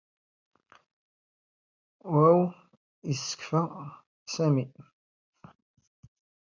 ⵡⴰⵡ 2.13 2.39
ⵉⵙⵙⴽⴼⴰ 3.11 3.63
ⵙⴰⵎⵉ. 4.33 4.65